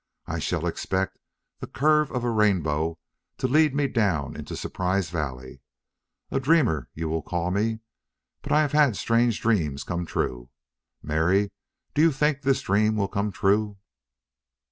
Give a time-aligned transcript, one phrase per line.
[0.25, 1.19] I shall expect
[1.59, 2.97] the curve of a rainbow
[3.37, 5.61] to lead me down into Surprise Valley.
[6.31, 7.81] A dreamer, you will call me.
[8.41, 10.49] But I have had strange dreams come true....
[11.03, 11.51] Mary,
[11.93, 13.77] do you think THIS dream will come true?"